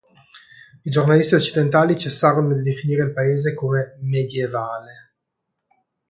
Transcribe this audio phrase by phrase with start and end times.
[0.83, 5.13] I giornalisti occidentali cessarono di definire il paese come "medievale".